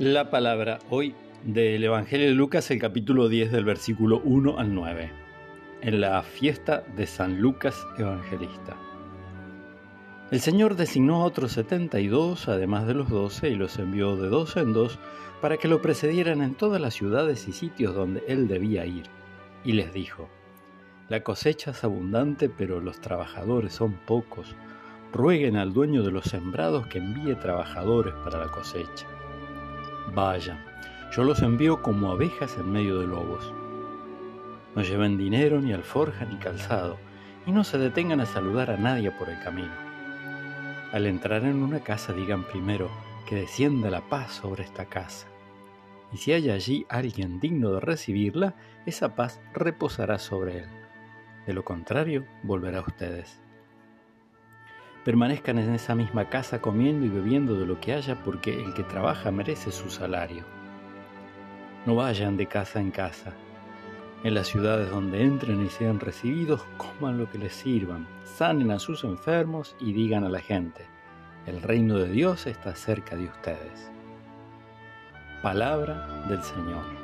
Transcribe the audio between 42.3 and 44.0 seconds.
primero que descienda la